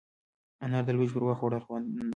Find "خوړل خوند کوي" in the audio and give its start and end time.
1.39-2.07